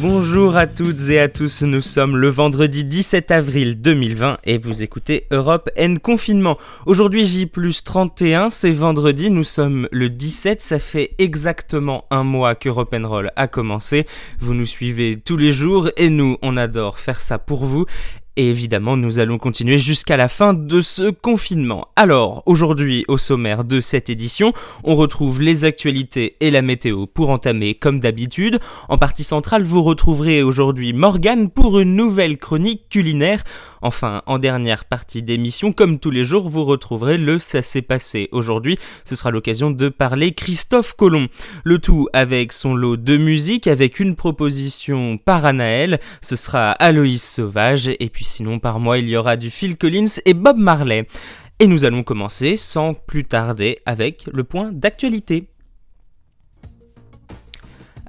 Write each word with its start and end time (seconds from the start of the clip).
Bonjour 0.00 0.56
à 0.56 0.68
toutes 0.68 1.08
et 1.08 1.18
à 1.18 1.28
tous, 1.28 1.62
nous 1.62 1.80
sommes 1.80 2.16
le 2.16 2.28
vendredi 2.28 2.84
17 2.84 3.32
avril 3.32 3.80
2020 3.80 4.38
et 4.44 4.56
vous 4.56 4.84
écoutez 4.84 5.26
Europe 5.32 5.70
N 5.74 5.98
Confinement. 5.98 6.56
Aujourd'hui 6.86 7.24
J 7.24 7.46
plus 7.46 7.82
31, 7.82 8.48
c'est 8.48 8.70
vendredi, 8.70 9.28
nous 9.28 9.42
sommes 9.42 9.88
le 9.90 10.08
17, 10.08 10.60
ça 10.60 10.78
fait 10.78 11.16
exactement 11.18 12.04
un 12.12 12.22
mois 12.22 12.54
que 12.54 12.68
Europe 12.68 12.94
Roll 13.02 13.32
a 13.34 13.48
commencé. 13.48 14.06
Vous 14.38 14.54
nous 14.54 14.66
suivez 14.66 15.16
tous 15.16 15.36
les 15.36 15.50
jours 15.50 15.90
et 15.96 16.10
nous, 16.10 16.36
on 16.42 16.56
adore 16.56 17.00
faire 17.00 17.20
ça 17.20 17.38
pour 17.38 17.64
vous 17.64 17.84
et 18.38 18.50
évidemment, 18.50 18.96
nous 18.96 19.18
allons 19.18 19.36
continuer 19.36 19.80
jusqu'à 19.80 20.16
la 20.16 20.28
fin 20.28 20.54
de 20.54 20.80
ce 20.80 21.10
confinement. 21.10 21.88
Alors, 21.96 22.44
aujourd'hui, 22.46 23.04
au 23.08 23.18
sommaire 23.18 23.64
de 23.64 23.80
cette 23.80 24.10
édition, 24.10 24.52
on 24.84 24.94
retrouve 24.94 25.42
les 25.42 25.64
actualités 25.64 26.36
et 26.38 26.52
la 26.52 26.62
météo 26.62 27.06
pour 27.06 27.30
entamer 27.30 27.74
comme 27.74 27.98
d'habitude. 27.98 28.60
En 28.88 28.96
partie 28.96 29.24
centrale, 29.24 29.64
vous 29.64 29.82
retrouverez 29.82 30.44
aujourd'hui 30.44 30.92
Morgane 30.92 31.50
pour 31.50 31.80
une 31.80 31.96
nouvelle 31.96 32.38
chronique 32.38 32.88
culinaire. 32.88 33.42
Enfin, 33.82 34.22
en 34.26 34.38
dernière 34.38 34.84
partie 34.84 35.22
d'émission, 35.22 35.72
comme 35.72 35.98
tous 35.98 36.10
les 36.10 36.22
jours, 36.22 36.48
vous 36.48 36.64
retrouverez 36.64 37.18
le 37.18 37.40
Ça 37.40 37.60
s'est 37.60 37.82
passé. 37.82 38.28
Aujourd'hui, 38.30 38.78
ce 39.04 39.16
sera 39.16 39.32
l'occasion 39.32 39.72
de 39.72 39.88
parler 39.88 40.32
Christophe 40.32 40.94
Colomb. 40.94 41.26
Le 41.64 41.80
tout 41.80 42.08
avec 42.12 42.52
son 42.52 42.76
lot 42.76 42.96
de 42.96 43.16
musique, 43.16 43.66
avec 43.66 43.98
une 43.98 44.14
proposition 44.14 45.18
par 45.18 45.44
Anaël. 45.44 45.98
Ce 46.22 46.36
sera 46.36 46.70
Aloïs 46.70 47.20
Sauvage 47.20 47.90
et 47.98 48.08
puis 48.08 48.27
sinon 48.28 48.58
par 48.58 48.78
moi 48.78 48.98
il 48.98 49.08
y 49.08 49.16
aura 49.16 49.36
du 49.36 49.50
Phil 49.50 49.76
Collins 49.76 50.20
et 50.24 50.34
Bob 50.34 50.58
Marley. 50.58 51.06
Et 51.58 51.66
nous 51.66 51.84
allons 51.84 52.04
commencer 52.04 52.56
sans 52.56 52.94
plus 52.94 53.24
tarder 53.24 53.78
avec 53.84 54.28
le 54.32 54.44
point 54.44 54.70
d'actualité. 54.72 55.48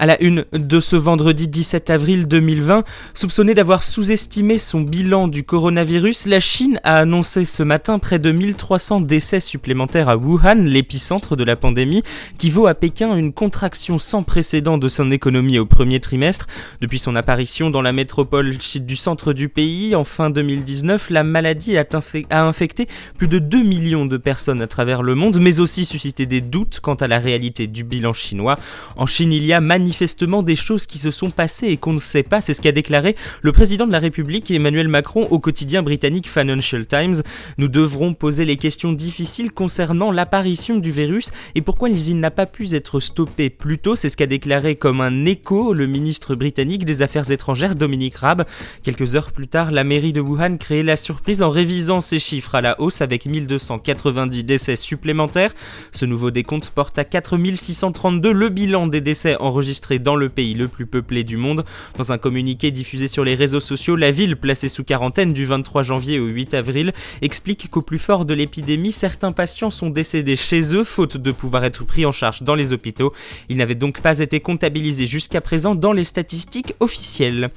À 0.01 0.05
la 0.05 0.21
une 0.23 0.45
de 0.53 0.79
ce 0.79 0.95
vendredi 0.95 1.49
17 1.49 1.89
avril 1.89 2.25
2020, 2.29 2.85
soupçonné 3.13 3.53
d'avoir 3.53 3.83
sous-estimé 3.83 4.57
son 4.57 4.79
bilan 4.79 5.27
du 5.27 5.43
coronavirus, 5.43 6.27
la 6.27 6.39
Chine 6.39 6.79
a 6.85 6.99
annoncé 6.99 7.43
ce 7.43 7.63
matin 7.63 7.99
près 7.99 8.17
de 8.17 8.31
1300 8.31 9.01
décès 9.01 9.41
supplémentaires 9.41 10.07
à 10.07 10.15
Wuhan, 10.15 10.63
l'épicentre 10.63 11.35
de 11.35 11.43
la 11.43 11.57
pandémie, 11.57 12.01
qui 12.37 12.49
vaut 12.49 12.67
à 12.67 12.75
Pékin 12.75 13.13
une 13.17 13.33
contraction 13.33 13.99
sans 13.99 14.23
précédent 14.23 14.77
de 14.77 14.87
son 14.87 15.11
économie 15.11 15.59
au 15.59 15.65
premier 15.65 15.99
trimestre. 15.99 16.47
Depuis 16.79 16.97
son 16.97 17.17
apparition 17.17 17.69
dans 17.69 17.81
la 17.81 17.91
métropole 17.91 18.55
du 18.55 18.95
centre 18.95 19.33
du 19.33 19.49
pays 19.49 19.97
en 19.97 20.05
fin 20.05 20.29
2019, 20.29 21.09
la 21.09 21.25
maladie 21.25 21.77
a, 21.77 21.83
a 22.29 22.41
infecté 22.43 22.87
plus 23.17 23.27
de 23.27 23.37
2 23.39 23.63
millions 23.63 24.05
de 24.05 24.15
personnes 24.15 24.61
à 24.61 24.67
travers 24.67 25.03
le 25.03 25.15
monde, 25.15 25.39
mais 25.41 25.59
aussi 25.59 25.83
suscité 25.83 26.25
des 26.25 26.39
doutes 26.39 26.79
quant 26.79 26.95
à 26.95 27.07
la 27.07 27.19
réalité 27.19 27.67
du 27.67 27.83
bilan 27.83 28.13
chinois. 28.13 28.55
En 28.95 29.05
Chine, 29.05 29.33
il 29.33 29.43
y 29.43 29.51
a 29.51 29.59
manifestement 29.89 30.43
des 30.43 30.55
choses 30.55 30.85
qui 30.85 30.99
se 30.99 31.09
sont 31.09 31.31
passées 31.31 31.69
et 31.69 31.77
qu'on 31.77 31.93
ne 31.93 31.97
sait 31.97 32.21
pas. 32.21 32.41
C'est 32.41 32.53
ce 32.53 32.61
qu'a 32.61 32.71
déclaré 32.71 33.15
le 33.41 33.51
président 33.51 33.87
de 33.87 33.91
la 33.91 33.97
République 33.97 34.51
Emmanuel 34.51 34.87
Macron 34.87 35.27
au 35.31 35.39
quotidien 35.39 35.81
britannique 35.81 36.29
Financial 36.29 36.85
Times. 36.85 37.23
Nous 37.57 37.67
devrons 37.67 38.13
poser 38.13 38.45
les 38.45 38.55
questions 38.55 38.93
difficiles 38.93 39.51
concernant 39.51 40.11
l'apparition 40.11 40.77
du 40.77 40.91
virus 40.91 41.31
et 41.55 41.61
pourquoi 41.61 41.89
l'usine 41.89 42.19
n'a 42.19 42.29
pas 42.29 42.45
pu 42.45 42.71
être 42.75 42.99
stoppée 42.99 43.49
plus 43.49 43.79
tôt. 43.79 43.95
C'est 43.95 44.09
ce 44.09 44.17
qu'a 44.17 44.27
déclaré 44.27 44.75
comme 44.75 45.01
un 45.01 45.25
écho 45.25 45.73
le 45.73 45.87
ministre 45.87 46.35
britannique 46.35 46.85
des 46.85 47.01
Affaires 47.01 47.31
étrangères 47.31 47.73
Dominique 47.73 48.17
Raab. 48.17 48.45
Quelques 48.83 49.15
heures 49.15 49.31
plus 49.31 49.47
tard, 49.47 49.71
la 49.71 49.83
mairie 49.83 50.13
de 50.13 50.21
Wuhan 50.21 50.57
créait 50.57 50.83
la 50.83 50.97
surprise 50.97 51.41
en 51.41 51.49
révisant 51.49 51.99
ses 51.99 52.19
chiffres 52.19 52.53
à 52.53 52.61
la 52.61 52.79
hausse 52.79 53.01
avec 53.01 53.25
1290 53.25 54.43
décès 54.43 54.75
supplémentaires. 54.75 55.53
Ce 55.91 56.05
nouveau 56.05 56.29
décompte 56.29 56.69
porte 56.69 56.99
à 56.99 57.05
4632 57.05 58.31
le 58.31 58.49
bilan 58.49 58.85
des 58.85 59.01
décès 59.01 59.35
enregistrés 59.37 59.78
dans 59.99 60.15
le 60.15 60.29
pays 60.29 60.53
le 60.53 60.67
plus 60.67 60.85
peuplé 60.85 61.23
du 61.23 61.37
monde. 61.37 61.65
Dans 61.97 62.11
un 62.11 62.17
communiqué 62.17 62.71
diffusé 62.71 63.07
sur 63.07 63.23
les 63.23 63.35
réseaux 63.35 63.59
sociaux, 63.59 63.95
la 63.95 64.11
ville, 64.11 64.35
placée 64.35 64.69
sous 64.69 64.83
quarantaine 64.83 65.33
du 65.33 65.45
23 65.45 65.83
janvier 65.83 66.19
au 66.19 66.27
8 66.27 66.53
avril, 66.53 66.93
explique 67.21 67.69
qu'au 67.69 67.81
plus 67.81 67.97
fort 67.97 68.25
de 68.25 68.33
l'épidémie, 68.33 68.91
certains 68.91 69.31
patients 69.31 69.69
sont 69.69 69.89
décédés 69.89 70.35
chez 70.35 70.75
eux, 70.75 70.83
faute 70.83 71.17
de 71.17 71.31
pouvoir 71.31 71.63
être 71.65 71.85
pris 71.85 72.05
en 72.05 72.11
charge 72.11 72.43
dans 72.43 72.55
les 72.55 72.73
hôpitaux. 72.73 73.13
Ils 73.47 73.57
n'avaient 73.57 73.75
donc 73.75 74.01
pas 74.01 74.19
été 74.19 74.39
comptabilisés 74.39 75.05
jusqu'à 75.05 75.41
présent 75.41 75.75
dans 75.75 75.93
les 75.93 76.03
statistiques 76.03 76.75
officielles. 76.79 77.47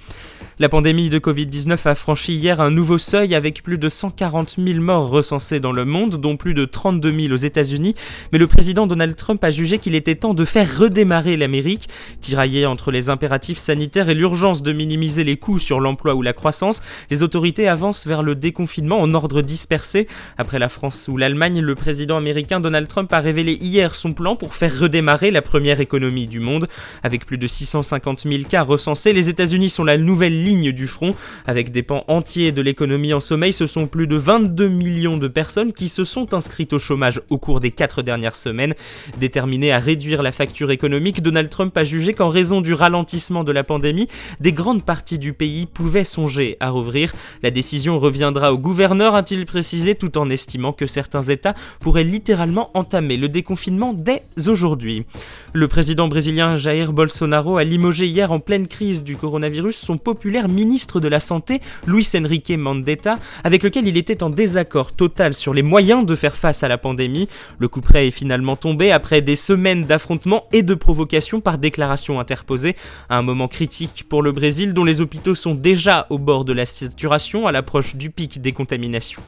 La 0.59 0.69
pandémie 0.69 1.11
de 1.11 1.19
Covid-19 1.19 1.89
a 1.89 1.95
franchi 1.95 2.35
hier 2.35 2.61
un 2.61 2.71
nouveau 2.71 2.99
seuil 2.99 3.35
avec 3.35 3.63
plus 3.63 3.79
de 3.79 3.89
140 3.89 4.57
000 4.65 4.81
morts 4.81 5.09
recensés 5.09 5.61
dans 5.61 5.73
le 5.73 5.85
monde, 5.85 6.21
dont 6.21 6.37
plus 6.37 6.55
de 6.55 6.65
32 6.65 7.11
000 7.23 7.33
aux 7.33 7.37
États-Unis. 7.37 7.95
Mais 8.33 8.39
le 8.39 8.47
président 8.47 8.87
Donald 8.87 9.17
Trump 9.17 9.43
a 9.43 9.51
jugé 9.51 9.79
qu'il 9.79 9.95
était 9.95 10.15
temps 10.15 10.35
de 10.35 10.45
faire 10.45 10.79
redémarrer 10.79 11.37
l'Amérique. 11.37 11.89
Tiraillé 12.21 12.67
entre 12.67 12.91
les 12.91 13.11
impératifs 13.11 13.59
sanitaires 13.59 14.09
et 14.09 14.15
l'urgence 14.15 14.63
de 14.63 14.73
minimiser 14.73 15.25
les 15.25 15.37
coûts 15.37 15.59
sur 15.59 15.81
l'emploi 15.81 16.15
ou 16.15 16.23
la 16.23 16.33
croissance, 16.33 16.83
les 17.11 17.23
autorités 17.23 17.69
avancent 17.69 18.07
vers 18.07 18.23
le 18.23 18.35
déconfinement 18.35 19.01
en 19.01 19.15
ordre 19.15 19.43
dispersé. 19.43 20.07
Après 20.39 20.59
la 20.59 20.69
France 20.69 21.09
ou 21.11 21.17
l'Allemagne, 21.17 21.61
le 21.61 21.75
président 21.75 22.17
américain 22.17 22.61
Donald 22.61 22.89
Trump 22.89 23.13
a 23.13 23.21
révélé 23.21 23.55
hier 23.55 23.95
son 23.95 24.13
plan 24.13 24.37
pour 24.37 24.55
faire 24.55 24.79
redémarrer 24.79 25.31
la 25.31 25.43
première 25.43 25.81
économie 25.81 26.27
du 26.27 26.41
monde. 26.41 26.69
Avec 27.03 27.27
plus 27.27 27.39
de 27.39 27.47
650 27.47 28.21
000 28.21 28.45
cas 28.49 28.63
recensés, 28.63 29.13
les 29.13 29.29
États-Unis 29.29 29.71
sont 29.71 29.85
la 29.85 29.99
nouvelle 29.99 30.43
ligne 30.43 30.73
du 30.73 30.87
front. 30.87 31.15
Avec 31.47 31.71
des 31.71 31.83
pans 31.83 32.05
entiers 32.09 32.53
de 32.53 32.63
l'économie 32.63 33.15
en 33.15 33.21
sommeil, 33.21 33.53
ce 33.53 33.67
sont 33.67 33.87
plus 33.87 34.07
de 34.07 34.17
22 34.17 34.69
millions 34.69 35.17
de 35.17 35.29
personnes 35.29 35.73
qui 35.73 35.89
se 35.89 36.05
sont 36.05 36.35
inscrites 36.35 36.73
au 36.73 36.79
chômage 36.79 37.21
au 37.31 37.39
cours 37.39 37.61
des 37.61 37.71
quatre 37.71 38.03
dernières 38.03 38.37
semaines. 38.37 38.75
Déterminé 39.19 39.73
à 39.73 39.79
réduire 39.79 40.23
la 40.23 40.33
facture 40.33 40.71
économique, 40.71 41.23
Donald 41.23 41.49
Trump 41.49 41.77
a 41.77 41.85
jugé 41.93 42.15
qu'en 42.15 42.31
raison 42.31 42.63
du 42.63 42.73
ralentissement 42.73 43.45
de 43.45 43.53
la 43.53 43.65
pandémie, 43.65 44.09
des 44.41 44.55
grandes 44.55 44.83
parties 44.83 45.19
du 45.19 45.35
pays 45.35 45.67
pouvaient 45.67 46.05
songer 46.05 46.57
à 46.59 46.71
rouvrir. 46.71 47.13
La 47.43 47.51
décision 47.51 47.99
reviendra 47.99 48.55
au 48.55 48.57
gouverneur, 48.57 49.15
a-t-il 49.15 49.45
précisé, 49.45 49.95
tout 49.95 50.17
en 50.17 50.31
estimant 50.31 50.73
que 50.73 50.87
certains 50.87 51.21
États 51.21 51.55
pourraient 51.81 52.03
littéralement 52.03 52.71
entamer 52.73 53.19
le 53.19 53.29
déconfinement 53.29 53.93
dès 53.93 54.23
aujourd'hui. 54.49 55.05
Le 55.53 55.69
président 55.69 56.09
brésilien 56.09 56.57
Jair 56.57 56.95
Bolsonaro 56.95 57.59
a 57.59 57.65
limogé 57.65 58.07
hier 58.07 58.33
en 58.33 58.41
pleine 58.41 58.69
crise 58.69 59.05
du 59.05 59.17
coronavirus 59.17 59.77
son 59.77 59.99
populaire 59.99 60.49
ministre 60.49 60.99
de 60.99 61.09
la 61.09 61.21
Santé, 61.21 61.61
Luis 61.87 62.09
Enrique 62.17 62.57
Mandetta, 62.57 63.19
avec 63.45 63.63
lequel 63.63 63.87
il 63.87 63.99
était 63.99 64.23
en 64.23 64.31
désaccord 64.31 64.93
total 64.93 65.35
sur 65.35 65.53
les 65.53 65.63
moyens 65.63 66.07
de 66.07 66.15
faire 66.15 66.37
face 66.37 66.63
à 66.63 66.69
la 66.69 66.79
pandémie. 66.79 67.29
Le 67.59 67.69
coup 67.69 67.83
près 67.83 68.07
est 68.07 68.11
finalement 68.11 68.57
tombé 68.57 68.93
après 68.93 69.21
des 69.21 69.37
semaines 69.37 69.83
d'affrontements 69.83 70.47
et 70.55 70.63
de 70.63 70.75
provocations 70.75 71.43
par 71.43 71.59
déclaration 71.59 71.82
interposée, 72.21 72.77
à 73.09 73.17
un 73.17 73.23
moment 73.23 73.49
critique 73.49 74.05
pour 74.09 74.23
le 74.23 74.33
Brésil 74.33 74.75
dont 74.75 74.85
les 74.85 75.01
hôpitaux 75.01 75.35
sont 75.35 75.55
déjà 75.55 76.07
au 76.11 76.19
bord 76.19 76.45
de 76.45 76.53
la 76.53 76.65
saturation 76.65 77.47
à 77.47 77.53
l'approche 77.53 77.97
du 77.97 78.11
pic 78.11 78.41
des 78.41 78.53
contaminations. 78.53 79.23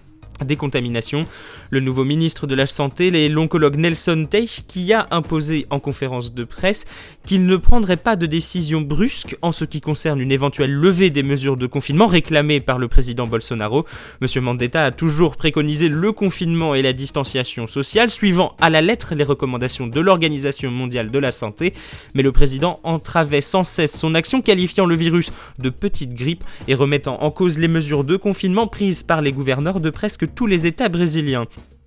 Le 1.74 1.80
nouveau 1.80 2.04
ministre 2.04 2.46
de 2.46 2.54
la 2.54 2.66
Santé, 2.66 3.28
l'oncologue 3.28 3.74
Nelson 3.74 4.28
Teich, 4.30 4.62
qui 4.68 4.92
a 4.92 5.08
imposé 5.10 5.66
en 5.70 5.80
conférence 5.80 6.32
de 6.32 6.44
presse 6.44 6.84
qu'il 7.26 7.46
ne 7.46 7.56
prendrait 7.56 7.96
pas 7.96 8.14
de 8.14 8.26
décision 8.26 8.80
brusque 8.80 9.36
en 9.42 9.50
ce 9.50 9.64
qui 9.64 9.80
concerne 9.80 10.20
une 10.20 10.30
éventuelle 10.30 10.72
levée 10.72 11.10
des 11.10 11.24
mesures 11.24 11.56
de 11.56 11.66
confinement 11.66 12.06
réclamées 12.06 12.60
par 12.60 12.78
le 12.78 12.86
président 12.86 13.26
Bolsonaro. 13.26 13.86
Monsieur 14.20 14.40
Mandetta 14.40 14.84
a 14.84 14.90
toujours 14.92 15.36
préconisé 15.36 15.88
le 15.88 16.12
confinement 16.12 16.76
et 16.76 16.82
la 16.82 16.92
distanciation 16.92 17.66
sociale, 17.66 18.08
suivant 18.08 18.54
à 18.60 18.70
la 18.70 18.80
lettre 18.80 19.16
les 19.16 19.24
recommandations 19.24 19.88
de 19.88 19.98
l'Organisation 19.98 20.70
mondiale 20.70 21.10
de 21.10 21.18
la 21.18 21.32
santé, 21.32 21.74
mais 22.14 22.22
le 22.22 22.30
président 22.30 22.78
entravait 22.84 23.40
sans 23.40 23.64
cesse 23.64 23.98
son 23.98 24.14
action, 24.14 24.42
qualifiant 24.42 24.86
le 24.86 24.94
virus 24.94 25.32
de 25.58 25.70
petite 25.70 26.14
grippe 26.14 26.44
et 26.68 26.76
remettant 26.76 27.20
en 27.20 27.32
cause 27.32 27.58
les 27.58 27.66
mesures 27.66 28.04
de 28.04 28.14
confinement 28.14 28.68
prises 28.68 29.02
par 29.02 29.22
les 29.22 29.32
gouverneurs 29.32 29.80
de 29.80 29.90
presque 29.90 30.32
tous 30.36 30.46
les 30.46 30.68
États 30.68 30.88
brésiliens. 30.88 31.46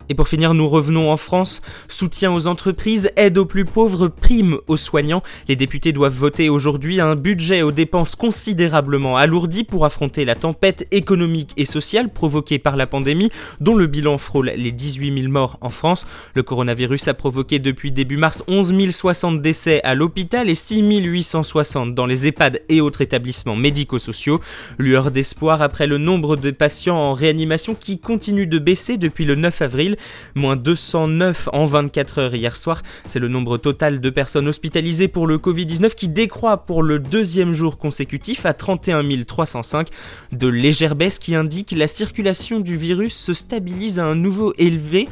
Et 0.09 0.15
pour 0.15 0.27
finir, 0.27 0.53
nous 0.53 0.67
revenons 0.67 1.11
en 1.11 1.17
France. 1.17 1.61
Soutien 1.87 2.31
aux 2.33 2.47
entreprises, 2.47 3.11
aide 3.15 3.37
aux 3.37 3.45
plus 3.45 3.65
pauvres, 3.65 4.07
prime 4.07 4.57
aux 4.67 4.77
soignants. 4.77 5.21
Les 5.47 5.55
députés 5.55 5.91
doivent 5.91 6.13
voter 6.13 6.49
aujourd'hui 6.49 7.01
un 7.01 7.15
budget 7.15 7.61
aux 7.61 7.71
dépenses 7.71 8.15
considérablement 8.15 9.17
alourdi 9.17 9.63
pour 9.63 9.85
affronter 9.85 10.25
la 10.25 10.35
tempête 10.35 10.87
économique 10.91 11.53
et 11.57 11.65
sociale 11.65 12.11
provoquée 12.11 12.59
par 12.59 12.77
la 12.77 12.87
pandémie, 12.87 13.31
dont 13.59 13.75
le 13.75 13.87
bilan 13.87 14.17
frôle 14.17 14.51
les 14.55 14.71
18 14.71 15.21
000 15.21 15.31
morts 15.31 15.57
en 15.61 15.69
France. 15.69 16.07
Le 16.35 16.43
coronavirus 16.43 17.07
a 17.09 17.13
provoqué 17.13 17.59
depuis 17.59 17.91
début 17.91 18.17
mars 18.17 18.43
11 18.47 18.73
060 18.91 19.41
décès 19.41 19.81
à 19.83 19.93
l'hôpital 19.93 20.49
et 20.49 20.55
6 20.55 20.81
860 20.81 21.93
dans 21.93 22.05
les 22.05 22.27
EHPAD 22.27 22.61
et 22.69 22.81
autres 22.81 23.01
établissements 23.01 23.55
médico-sociaux. 23.55 24.39
Lueur 24.77 25.11
d'espoir 25.11 25.61
après 25.61 25.87
le 25.87 25.97
nombre 25.97 26.35
de 26.35 26.51
patients 26.51 26.97
en 26.97 27.13
réanimation 27.13 27.75
qui 27.75 27.99
continue 27.99 28.47
de 28.47 28.59
baisser 28.59 28.97
depuis 28.97 29.25
le 29.25 29.35
9 29.35 29.61
avril. 29.61 29.96
Moins 30.35 30.55
209 30.55 31.49
en 31.53 31.65
24 31.65 32.19
heures 32.19 32.35
hier 32.35 32.55
soir. 32.55 32.81
C'est 33.07 33.19
le 33.19 33.27
nombre 33.27 33.57
total 33.57 34.01
de 34.01 34.09
personnes 34.09 34.47
hospitalisées 34.47 35.07
pour 35.07 35.27
le 35.27 35.37
Covid-19 35.37 35.95
qui 35.95 36.07
décroît 36.07 36.65
pour 36.65 36.83
le 36.83 36.99
deuxième 36.99 37.51
jour 37.51 37.77
consécutif 37.77 38.45
à 38.45 38.53
31 38.53 39.03
305. 39.25 39.89
De 40.31 40.47
légères 40.47 40.95
baisses 40.95 41.19
qui 41.19 41.35
indiquent 41.35 41.71
la 41.71 41.87
circulation 41.87 42.59
du 42.59 42.77
virus 42.77 43.15
se 43.15 43.33
stabilise 43.33 43.99
à 43.99 44.05
un 44.05 44.15
nouveau 44.15 44.53
élevé 44.57 45.07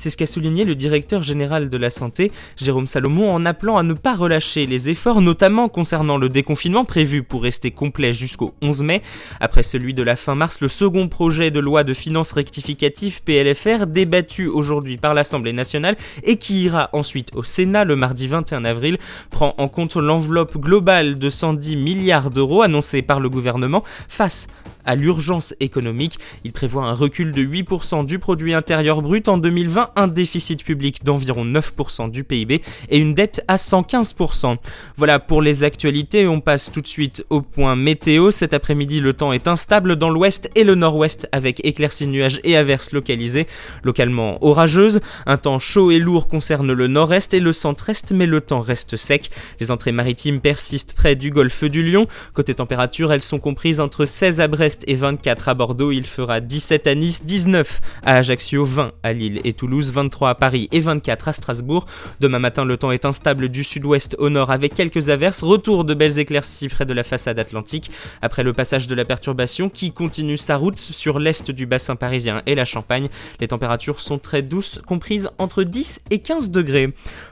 c'est 0.00 0.08
ce 0.08 0.16
qu'a 0.16 0.26
souligné 0.26 0.64
le 0.64 0.74
directeur 0.74 1.20
général 1.20 1.68
de 1.68 1.76
la 1.76 1.90
santé, 1.90 2.32
Jérôme 2.56 2.86
Salomon, 2.86 3.30
en 3.30 3.44
appelant 3.44 3.76
à 3.76 3.82
ne 3.82 3.92
pas 3.92 4.16
relâcher 4.16 4.64
les 4.64 4.88
efforts, 4.88 5.20
notamment 5.20 5.68
concernant 5.68 6.16
le 6.16 6.30
déconfinement 6.30 6.86
prévu 6.86 7.22
pour 7.22 7.42
rester 7.42 7.70
complet 7.70 8.14
jusqu'au 8.14 8.54
11 8.62 8.82
mai. 8.82 9.02
Après 9.40 9.62
celui 9.62 9.92
de 9.92 10.02
la 10.02 10.16
fin 10.16 10.34
mars, 10.34 10.62
le 10.62 10.68
second 10.68 11.08
projet 11.08 11.50
de 11.50 11.60
loi 11.60 11.84
de 11.84 11.92
finances 11.92 12.32
rectificative 12.32 13.22
PLFR, 13.22 13.86
débattu 13.86 14.46
aujourd'hui 14.46 14.96
par 14.96 15.12
l'Assemblée 15.12 15.52
nationale 15.52 15.98
et 16.22 16.38
qui 16.38 16.62
ira 16.62 16.88
ensuite 16.94 17.36
au 17.36 17.42
Sénat 17.42 17.84
le 17.84 17.94
mardi 17.94 18.26
21 18.26 18.64
avril, 18.64 18.96
prend 19.30 19.54
en 19.58 19.68
compte 19.68 19.96
l'enveloppe 19.96 20.56
globale 20.56 21.18
de 21.18 21.28
110 21.28 21.76
milliards 21.76 22.30
d'euros 22.30 22.62
annoncée 22.62 23.02
par 23.02 23.20
le 23.20 23.28
gouvernement 23.28 23.84
face 24.08 24.48
à 24.84 24.94
l'urgence 24.94 25.54
économique. 25.60 26.18
Il 26.44 26.52
prévoit 26.52 26.84
un 26.84 26.92
recul 26.92 27.32
de 27.32 27.42
8% 27.42 28.04
du 28.06 28.18
produit 28.18 28.54
intérieur 28.54 29.02
brut 29.02 29.28
en 29.28 29.38
2020, 29.38 29.89
un 29.96 30.08
déficit 30.08 30.64
public 30.64 31.04
d'environ 31.04 31.44
9% 31.44 32.10
du 32.10 32.24
PIB 32.24 32.60
et 32.88 32.98
une 32.98 33.14
dette 33.14 33.44
à 33.48 33.56
115%. 33.56 34.56
Voilà 34.96 35.18
pour 35.18 35.42
les 35.42 35.64
actualités, 35.64 36.26
on 36.26 36.40
passe 36.40 36.70
tout 36.72 36.80
de 36.80 36.86
suite 36.86 37.24
au 37.30 37.40
point 37.40 37.76
météo. 37.76 38.30
Cet 38.30 38.54
après-midi, 38.54 39.00
le 39.00 39.12
temps 39.12 39.32
est 39.32 39.48
instable 39.48 39.96
dans 39.96 40.10
l'ouest 40.10 40.50
et 40.54 40.64
le 40.64 40.74
nord-ouest 40.74 41.28
avec 41.32 41.64
éclaircies 41.64 42.06
nuages 42.06 42.40
et 42.44 42.56
averses 42.56 42.92
localisées, 42.92 43.46
localement 43.82 44.42
orageuses. 44.44 45.00
Un 45.26 45.36
temps 45.36 45.58
chaud 45.58 45.90
et 45.90 45.98
lourd 45.98 46.28
concerne 46.28 46.72
le 46.72 46.86
nord-est 46.86 47.34
et 47.34 47.40
le 47.40 47.52
centre-est, 47.52 48.12
mais 48.12 48.26
le 48.26 48.40
temps 48.40 48.60
reste 48.60 48.96
sec. 48.96 49.30
Les 49.60 49.70
entrées 49.70 49.92
maritimes 49.92 50.40
persistent 50.40 50.94
près 50.94 51.16
du 51.16 51.30
golfe 51.30 51.64
du 51.64 51.82
Lion. 51.82 52.06
Côté 52.34 52.54
température, 52.54 53.12
elles 53.12 53.22
sont 53.22 53.38
comprises 53.38 53.80
entre 53.80 54.04
16 54.04 54.40
à 54.40 54.48
Brest 54.48 54.84
et 54.86 54.94
24 54.94 55.48
à 55.48 55.54
Bordeaux. 55.54 55.92
Il 55.92 56.06
fera 56.06 56.40
17 56.40 56.86
à 56.86 56.94
Nice, 56.94 57.24
19 57.24 57.80
à 58.04 58.16
Ajaccio, 58.16 58.64
20 58.64 58.92
à 59.02 59.12
Lille 59.12 59.40
et 59.44 59.52
Toulouse, 59.52 59.79
23 59.88 60.30
à 60.30 60.34
Paris 60.34 60.68
et 60.72 60.80
24 60.80 61.28
à 61.28 61.32
Strasbourg. 61.32 61.86
Demain 62.20 62.38
matin, 62.38 62.64
le 62.64 62.76
temps 62.76 62.92
est 62.92 63.04
instable 63.04 63.48
du 63.48 63.64
sud-ouest 63.64 64.16
au 64.18 64.28
nord 64.28 64.50
avec 64.50 64.74
quelques 64.74 65.08
averses. 65.08 65.42
Retour 65.42 65.84
de 65.84 65.94
belles 65.94 66.18
éclaircies 66.18 66.68
près 66.68 66.84
de 66.84 66.92
la 66.92 67.04
façade 67.04 67.38
atlantique. 67.38 67.90
Après 68.20 68.42
le 68.42 68.52
passage 68.52 68.86
de 68.86 68.94
la 68.94 69.04
perturbation 69.04 69.68
qui 69.68 69.92
continue 69.92 70.36
sa 70.36 70.56
route 70.56 70.78
sur 70.78 71.18
l'est 71.18 71.50
du 71.50 71.66
bassin 71.66 71.96
parisien 71.96 72.42
et 72.46 72.54
la 72.54 72.64
Champagne, 72.64 73.08
les 73.40 73.48
températures 73.48 74.00
sont 74.00 74.18
très 74.18 74.42
douces, 74.42 74.80
comprises 74.86 75.30
entre 75.38 75.62
10 75.62 76.02
et 76.10 76.18
15 76.18 76.50
degrés. 76.50 76.88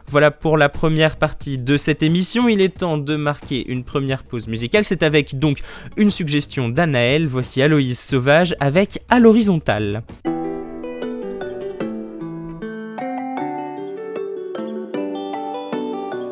Voilà 0.06 0.30
pour 0.30 0.56
la 0.56 0.68
première 0.68 1.16
partie 1.16 1.58
de 1.58 1.76
cette 1.76 2.02
émission. 2.02 2.48
Il 2.48 2.60
est 2.60 2.78
temps 2.78 2.98
de 2.98 3.16
marquer 3.16 3.68
une 3.70 3.84
première 3.84 4.22
pause 4.22 4.48
musicale. 4.48 4.84
C'est 4.84 5.02
avec 5.02 5.38
donc 5.38 5.58
une 5.96 6.10
suggestion 6.10 6.68
d'Anaël 6.68 7.26
voici 7.26 7.62
Aloïse 7.62 7.98
Sauvage 7.98 8.54
avec 8.60 9.00
À 9.08 9.18
l'horizontale. 9.18 10.02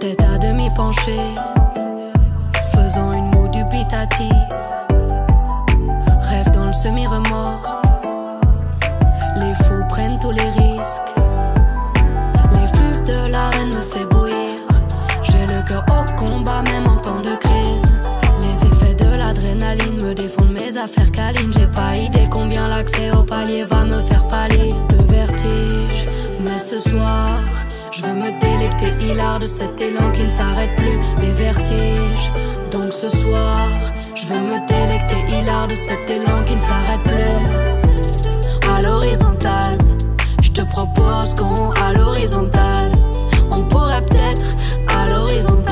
Tête 0.06 0.22
à 0.22 0.38
demi 0.38 0.70
penchée, 0.76 1.34
faisant 2.72 3.12
une 3.12 3.28
moue 3.32 3.48
dubitative. 3.48 4.30
Rêve 6.20 6.48
dans 6.52 6.66
le 6.66 6.72
semi-remorque, 6.72 7.65
délecter 28.86 29.04
hilar 29.04 29.38
de 29.38 29.46
cet 29.46 29.80
élan 29.80 30.10
qui 30.12 30.24
ne 30.24 30.30
s'arrête 30.30 30.74
plus, 30.76 30.98
les 31.20 31.32
vertiges. 31.32 32.32
Donc 32.70 32.92
ce 32.92 33.08
soir, 33.08 33.68
je 34.14 34.26
veux 34.26 34.40
me 34.40 34.66
délecter 34.66 35.16
hilar 35.28 35.68
de 35.68 35.74
cet 35.74 36.08
élan 36.10 36.42
qui 36.44 36.54
ne 36.54 36.60
s'arrête 36.60 37.02
plus. 37.02 38.70
À 38.70 38.82
l'horizontale, 38.82 39.78
je 40.42 40.50
te 40.50 40.62
propose 40.62 41.34
qu'on 41.34 41.70
à 41.70 41.92
l'horizontale. 41.94 42.92
On 43.52 43.62
pourrait 43.62 44.02
peut-être 44.02 44.56
à 44.88 45.08
l'horizontale, 45.08 45.65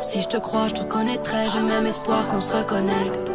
Si 0.00 0.22
je 0.22 0.28
te 0.28 0.38
crois, 0.38 0.68
je 0.68 0.74
te 0.74 0.80
reconnaîtrai. 0.80 1.50
J'ai 1.52 1.60
même 1.60 1.84
espoir 1.86 2.26
qu'on 2.28 2.40
se 2.40 2.54
reconnecte. 2.54 3.30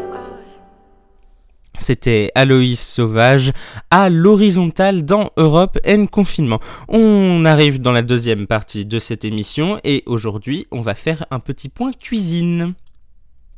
C'était 1.78 2.32
Aloïs 2.34 2.80
Sauvage 2.80 3.52
à 3.92 4.10
l'horizontale 4.10 5.06
dans 5.06 5.30
Europe 5.38 5.78
and 5.86 6.08
Confinement. 6.08 6.60
On 6.88 7.46
arrive 7.46 7.82
dans 7.82 7.92
la 7.92 8.02
deuxième 8.02 8.48
partie 8.48 8.86
de 8.86 8.98
cette 8.98 9.26
émission 9.26 9.80
et 9.84 10.02
aujourd'hui 10.08 10.66
on 10.72 10.82
va 10.82 10.96
faire 10.96 11.26
un 11.30 11.40
petit 11.40 11.70
point 11.70 11.92
cuisine. 11.92 12.74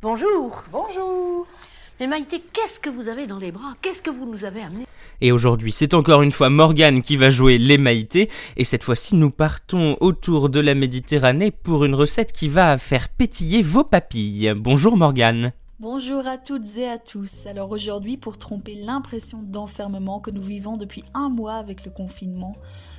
Bonjour. 0.02 0.64
Bonjour. 0.70 1.46
Mais 1.98 2.06
Maïté, 2.06 2.42
qu'est-ce 2.52 2.78
que 2.78 2.90
vous 2.90 3.08
avez 3.08 3.26
dans 3.26 3.38
les 3.38 3.50
bras? 3.50 3.74
Qu'est-ce 3.80 4.02
que 4.02 4.10
vous 4.10 4.26
nous 4.30 4.44
avez 4.44 4.60
amené? 4.60 4.86
Et 5.22 5.32
aujourd'hui, 5.32 5.72
c'est 5.72 5.94
encore 5.94 6.20
une 6.20 6.30
fois 6.30 6.50
Morgane 6.50 7.00
qui 7.00 7.16
va 7.16 7.30
jouer 7.30 7.56
les 7.56 7.78
Maïtés. 7.78 8.28
Et 8.58 8.64
cette 8.64 8.84
fois-ci, 8.84 9.14
nous 9.14 9.30
partons 9.30 9.96
autour 10.02 10.50
de 10.50 10.60
la 10.60 10.74
Méditerranée 10.74 11.50
pour 11.50 11.86
une 11.86 11.94
recette 11.94 12.34
qui 12.34 12.50
va 12.50 12.76
faire 12.76 13.08
pétiller 13.08 13.62
vos 13.62 13.82
papilles. 13.82 14.52
Bonjour 14.54 14.98
Morgane. 14.98 15.54
Bonjour 15.80 16.26
à 16.26 16.36
toutes 16.36 16.76
et 16.76 16.86
à 16.86 16.98
tous. 16.98 17.46
Alors 17.46 17.70
aujourd'hui, 17.70 18.18
pour 18.18 18.36
tromper 18.36 18.74
l'impression 18.74 19.40
d'enfermement 19.42 20.20
que 20.20 20.30
nous 20.30 20.42
vivons 20.42 20.76
depuis 20.76 21.02
un 21.14 21.30
mois 21.30 21.54
avec 21.54 21.86
le 21.86 21.90
confinement, 21.90 22.56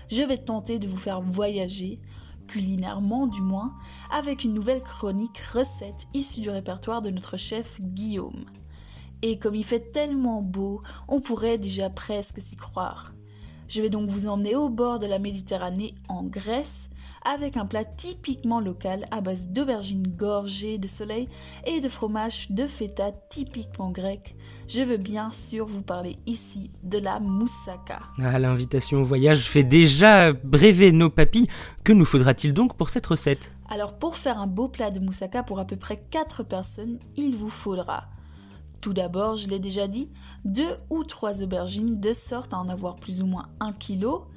je 0.10 0.24
vais 0.24 0.40
tenter 0.40 0.80
de 0.80 0.88
vous 0.88 0.98
faire 0.98 1.22
voyager, 1.22 2.00
culinairement 2.48 3.28
du 3.28 3.44
moins, 3.44 3.74
avec 4.12 4.44
une 4.44 4.56
nouvelle 4.56 4.82
chronique 4.82 5.44
recette 5.54 6.08
issue 6.16 6.42
du 6.42 6.50
répertoire 6.50 7.04
de 7.04 7.12
notre 7.12 7.38
chef 7.38 7.80
Guillaume. 7.80 8.46
Et 9.22 9.38
comme 9.38 9.56
il 9.56 9.66
fait 9.66 9.92
tellement 9.92 10.42
beau, 10.42 10.82
on 11.08 11.22
pourrait 11.22 11.58
déjà 11.58 11.90
presque 11.90 12.40
s'y 12.40 12.56
croire. 12.56 13.14
Je 13.68 13.82
vais 13.82 13.90
donc 13.90 14.10
vous 14.10 14.28
emmener 14.28 14.56
au 14.56 14.70
bord 14.70 15.00
de 15.00 15.08
la 15.08 15.20
Méditerranée 15.20 15.94
en 16.08 16.24
Grèce 16.24 16.90
avec 17.30 17.58
un 17.58 17.66
plat 17.66 17.84
typiquement 17.84 18.62
local 18.62 19.04
à 19.12 19.20
base 19.20 19.50
d'aubergines 19.50 20.08
gorgées 20.08 20.78
de 20.78 20.88
soleil 20.88 21.28
et 21.66 21.82
de 21.82 21.90
fromage 21.90 22.52
de 22.52 22.66
feta 22.66 23.12
typiquement 23.12 23.90
grec. 23.90 24.38
Je 24.68 24.82
veux 24.82 24.96
bien 24.96 25.30
sûr 25.32 25.66
vous 25.66 25.82
parler 25.82 26.16
ici 26.26 26.72
de 26.84 27.00
la 27.00 27.20
moussaka. 27.20 28.00
Ah, 28.20 28.40
l'invitation 28.40 29.02
au 29.02 29.04
voyage 29.04 29.50
fait 29.50 29.66
déjà 29.66 30.32
rêver 30.54 30.94
nos 30.94 31.10
papilles. 31.10 31.48
Que 31.84 31.92
nous 31.92 32.06
faudra-t-il 32.06 32.54
donc 32.54 32.78
pour 32.78 32.90
cette 32.90 33.08
recette? 33.08 33.54
Alors 33.70 33.98
pour 33.98 34.16
faire 34.16 34.40
un 34.40 34.48
beau 34.48 34.70
plat 34.70 34.92
de 34.92 35.00
moussaka 35.00 35.44
pour 35.44 35.60
à 35.60 35.66
peu 35.66 35.76
près 35.76 35.98
4 35.98 36.44
personnes, 36.44 37.00
il 37.18 37.36
vous 37.36 37.50
faudra 37.50 38.06
tout 38.82 38.94
d'abord, 38.94 39.36
je 39.36 39.48
l'ai 39.48 39.60
déjà 39.60 39.88
dit, 39.88 40.10
deux 40.46 40.78
ou 40.90 41.04
trois 41.04 41.44
aubergines 41.44 42.00
de 42.00 42.14
sorte 42.14 42.54
à 42.54 42.60
en 42.60 42.70
avoir 42.70 42.96
plus 42.96 43.22
ou 43.22 43.26
moins 43.26 43.50
un 43.60 43.74
kilo, 43.74 44.28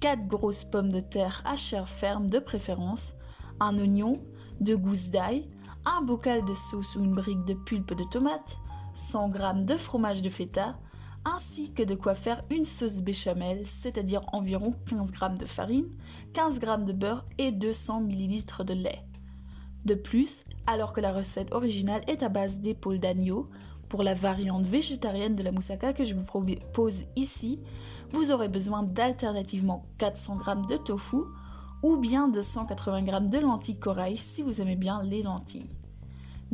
quatre 0.00 0.26
grosses 0.26 0.64
pommes 0.64 0.92
de 0.92 1.00
terre 1.00 1.42
à 1.44 1.56
chair 1.56 1.88
ferme 1.88 2.28
de 2.28 2.38
préférence, 2.38 3.14
un 3.60 3.78
oignon, 3.78 4.20
deux 4.60 4.76
gousses 4.76 5.10
d'ail, 5.10 5.48
un 5.86 6.02
bocal 6.02 6.44
de 6.44 6.54
sauce 6.54 6.96
ou 6.96 7.04
une 7.04 7.14
brique 7.14 7.44
de 7.44 7.54
pulpe 7.54 7.94
de 7.94 8.04
tomate, 8.04 8.58
100 8.94 9.32
g 9.32 9.38
de 9.64 9.76
fromage 9.76 10.22
de 10.22 10.28
feta, 10.28 10.76
ainsi 11.24 11.72
que 11.72 11.82
de 11.82 11.94
quoi 11.94 12.14
faire 12.14 12.42
une 12.50 12.64
sauce 12.64 13.00
béchamel, 13.00 13.66
c'est-à-dire 13.66 14.22
environ 14.32 14.74
15 14.86 15.12
g 15.12 15.26
de 15.38 15.46
farine, 15.46 15.88
15 16.34 16.60
g 16.60 16.66
de 16.84 16.92
beurre 16.92 17.24
et 17.38 17.52
200 17.52 18.02
ml 18.08 18.64
de 18.64 18.74
lait. 18.74 19.04
De 19.84 19.94
plus, 19.94 20.44
alors 20.66 20.92
que 20.92 21.00
la 21.00 21.12
recette 21.12 21.52
originale 21.52 22.02
est 22.06 22.22
à 22.22 22.30
base 22.30 22.60
d'épaule 22.60 22.98
d'agneau, 22.98 23.50
pour 23.88 24.02
la 24.02 24.14
variante 24.14 24.66
végétarienne 24.66 25.34
de 25.34 25.42
la 25.42 25.52
moussaka 25.52 25.92
que 25.92 26.04
je 26.04 26.14
vous 26.14 26.24
propose 26.24 27.04
ici, 27.16 27.60
vous 28.12 28.32
aurez 28.32 28.48
besoin 28.48 28.82
d'alternativement 28.82 29.86
400 29.98 30.38
g 30.38 30.52
de 30.68 30.76
tofu 30.76 31.18
ou 31.82 31.96
bien 31.96 32.28
de 32.28 32.42
180 32.42 33.06
g 33.06 33.12
de 33.30 33.38
lentilles 33.38 33.78
corail 33.78 34.16
si 34.16 34.42
vous 34.42 34.60
aimez 34.60 34.76
bien 34.76 35.02
les 35.02 35.22
lentilles. 35.22 35.70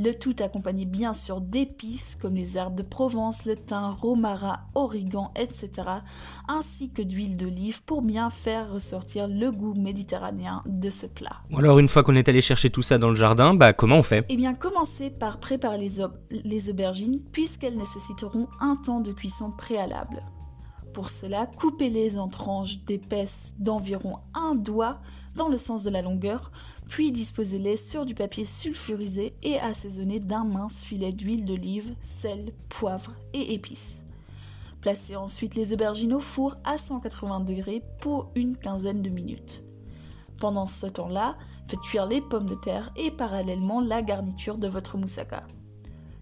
Le 0.02 0.14
tout 0.14 0.35
accompagné 0.40 0.87
bien 0.87 1.12
sûr 1.12 1.42
d'épices 1.42 2.16
comme 2.16 2.35
les 2.35 2.57
herbes 2.57 2.75
de 2.75 2.83
Provence, 2.83 3.45
le 3.45 3.54
thym, 3.54 3.90
romarin, 4.00 4.57
origan, 4.75 5.30
etc. 5.37 5.71
ainsi 6.49 6.90
que 6.90 7.02
d'huile 7.02 7.37
d'olive 7.37 7.85
pour 7.85 8.00
bien 8.00 8.30
faire 8.30 8.73
ressortir 8.73 9.28
le 9.28 9.50
goût 9.50 9.75
méditerranéen 9.75 10.62
de 10.64 10.88
ce 10.88 11.07
plat. 11.07 11.42
Alors 11.54 11.78
une 11.78 11.90
fois 11.90 12.02
qu'on 12.02 12.16
est 12.16 12.30
allé 12.30 12.40
chercher 12.40 12.71
tout 12.71 12.80
ça 12.80 12.97
dans 12.97 13.11
le 13.11 13.14
jardin, 13.14 13.52
bah 13.52 13.75
comment 13.75 13.97
on 13.97 14.02
fait? 14.02 14.25
Eh 14.30 14.37
bien 14.37 14.54
commencez 14.54 15.11
par 15.11 15.38
préparer 15.38 15.76
les, 15.76 16.02
les 16.30 16.71
aubergines 16.71 17.21
puisqu'elles 17.33 17.76
nécessiteront 17.76 18.49
un 18.61 18.76
temps 18.76 19.00
de 19.00 19.12
cuisson 19.12 19.50
préalable. 19.50 20.23
Pour 20.93 21.11
cela, 21.11 21.47
coupez-les 21.47 22.19
en 22.19 22.29
tranches 22.29 22.85
d'épaisse 22.85 23.55
d'environ 23.59 24.19
un 24.35 24.55
doigt 24.55 25.01
dans 25.37 25.49
le 25.49 25.57
sens 25.57 25.85
de 25.85 25.91
la 25.91 26.03
longueur, 26.03 26.51
puis 26.89 27.13
disposez-les 27.13 27.77
sur 27.77 28.05
du 28.05 28.15
papier 28.15 28.45
sulfurisé 28.45 29.35
et 29.43 29.61
assaisonnez 29.61 30.19
d'un 30.19 30.45
mince 30.45 30.83
filet 30.83 31.13
d'huile 31.13 31.45
d'olive, 31.45 31.95
sel, 32.01 32.53
poivre 32.69 33.13
et 33.33 33.55
épices. 33.55 34.05
Placez 34.81 35.15
ensuite 35.15 35.55
les 35.55 35.73
aubergines 35.73 36.15
au 36.15 36.21
four 36.21 36.57
à 36.65 36.79
180 36.79 37.41
degrés 37.41 37.83
pour 38.01 38.31
une 38.35 38.57
quinzaine 38.57 39.03
de 39.03 39.11
minutes. 39.11 39.63
Pendant 40.41 40.67
ce 40.67 40.87
temps-là, 40.87 41.37
faites 41.69 41.81
cuire 41.81 42.07
les 42.07 42.23
pommes 42.23 42.49
de 42.49 42.55
terre 42.55 42.91
et 42.97 43.11
parallèlement 43.11 43.81
la 43.81 44.03
garniture 44.03 44.59
de 44.59 44.67
votre 44.67 44.97
moussaka. 44.97 45.45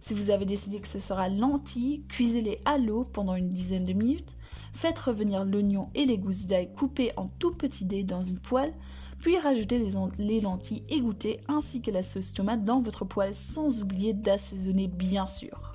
Si 0.00 0.12
vous 0.12 0.30
avez 0.30 0.44
décidé 0.44 0.80
que 0.80 0.88
ce 0.88 1.00
sera 1.00 1.28
lentilles, 1.28 2.04
cuisez-les 2.08 2.60
à 2.64 2.78
l'eau 2.78 3.04
pendant 3.04 3.34
une 3.34 3.48
dizaine 3.48 3.84
de 3.84 3.92
minutes. 3.92 4.36
Faites 4.80 5.00
revenir 5.00 5.44
l'oignon 5.44 5.90
et 5.96 6.06
les 6.06 6.18
gousses 6.18 6.46
d'ail 6.46 6.72
coupées 6.72 7.10
en 7.16 7.26
tout 7.40 7.50
petits 7.50 7.84
dés 7.84 8.04
dans 8.04 8.20
une 8.20 8.38
poêle, 8.38 8.72
puis 9.18 9.36
rajoutez 9.36 9.84
les, 10.18 10.40
lentilles 10.40 10.84
égouttées 10.88 11.40
ainsi 11.48 11.82
que 11.82 11.90
la 11.90 12.04
sauce 12.04 12.32
tomate 12.32 12.64
dans 12.64 12.80
votre 12.80 13.04
poêle 13.04 13.34
sans 13.34 13.82
oublier 13.82 14.12
d'assaisonner 14.12 14.86
bien 14.86 15.26
sûr. 15.26 15.72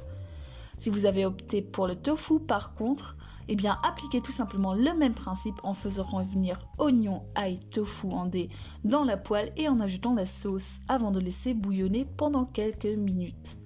Si 0.77 0.89
vous 0.89 1.05
avez 1.05 1.25
opté 1.25 1.61
pour 1.61 1.85
le 1.85 1.97
tofu 1.97 2.39
par 2.39 2.73
contre, 2.75 3.17
eh 3.49 3.57
bien 3.57 3.77
appliquez 3.83 4.21
tout 4.21 4.31
simplement 4.31 4.73
le 4.73 4.93
même 4.93 5.15
principe 5.15 5.59
en 5.63 5.73
faisant 5.73 6.05
revenir 6.05 6.65
oignon, 6.77 7.23
ail, 7.35 7.59
tofu 7.59 8.07
en 8.07 8.25
dés 8.25 8.47
dans 8.85 9.03
la 9.03 9.17
poêle 9.17 9.51
et 9.57 9.67
en 9.67 9.81
ajoutant 9.81 10.15
la 10.15 10.25
sauce 10.25 10.79
avant 10.87 11.11
de 11.11 11.19
laisser 11.19 11.53
bouillonner 11.53 12.05
pendant 12.05 12.45
quelques 12.45 12.85
minutes. 12.85 13.57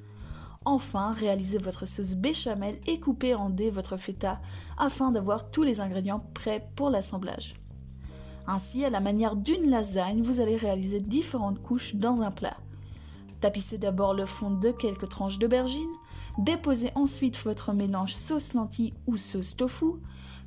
Enfin, 0.70 1.14
réalisez 1.14 1.60
votre 1.60 1.86
sauce 1.86 2.16
béchamel 2.16 2.78
et 2.88 3.00
coupez 3.00 3.34
en 3.34 3.50
dés 3.50 3.70
votre 3.70 3.96
feta 3.96 4.42
afin 4.78 5.12
d'avoir 5.12 5.50
tous 5.50 5.64
les 5.64 5.80
ingrédients 5.80 6.26
prêts 6.34 6.70
pour 6.76 6.90
l'assemblage. 6.90 7.54
Ainsi, 8.48 8.84
à 8.84 8.90
la 8.90 9.00
manière 9.00 9.38
d'une 9.38 9.70
lasagne, 9.70 10.22
vous 10.22 10.42
allez 10.42 10.58
réaliser 10.58 11.00
différentes 11.00 11.64
couches 11.64 11.96
dans 11.96 12.22
un 12.22 12.32
plat. 12.32 12.58
Tapissez 13.40 13.78
d'abord 13.78 14.14
le 14.14 14.26
fond 14.26 14.52
de 14.52 14.72
quelques 14.72 15.08
tranches 15.08 15.40
d'aubergine, 15.40 15.88
déposez 16.38 16.92
ensuite 16.96 17.38
votre 17.46 17.72
mélange 17.72 18.14
sauce 18.14 18.54
lentille 18.54 18.94
ou 19.08 19.16
sauce 19.16 19.56
tofu, 19.56 19.94